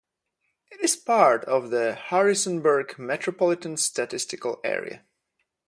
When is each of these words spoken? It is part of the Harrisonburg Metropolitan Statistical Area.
It 0.71 0.79
is 0.81 0.95
part 0.95 1.45
of 1.45 1.69
the 1.69 1.93
Harrisonburg 1.93 2.97
Metropolitan 2.97 3.77
Statistical 3.77 4.59
Area. 4.63 5.05